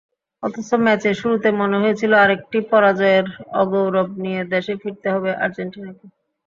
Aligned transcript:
অথচ 0.43 0.69
ম্যাচের 0.83 1.15
শুরুতে 1.21 1.49
মনে 1.61 1.77
হয়েছিল, 1.79 2.11
আরেকটি 2.15 2.57
পরাজয়ের 2.71 3.25
অগৌরব 3.61 4.09
নিয়ে 4.23 4.41
দেশে 4.53 4.73
ফিরতে 4.81 5.07
হবে 5.13 5.29
আর্জেন্টিনাকে। 5.43 6.05